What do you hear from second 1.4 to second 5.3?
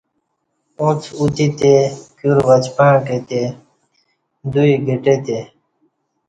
تے کیور وچپعݩع کہتے، دوئ گھٹہ